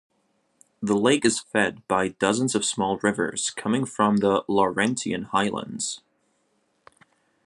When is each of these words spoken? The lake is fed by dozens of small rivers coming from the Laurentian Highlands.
The 0.81 0.97
lake 0.97 1.23
is 1.25 1.41
fed 1.41 1.87
by 1.87 2.07
dozens 2.07 2.55
of 2.55 2.65
small 2.65 2.97
rivers 3.03 3.51
coming 3.51 3.85
from 3.85 4.17
the 4.17 4.43
Laurentian 4.47 5.25
Highlands. 5.25 6.01